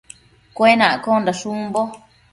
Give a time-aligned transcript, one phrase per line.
[0.55, 1.81] Cuenaccondash umbo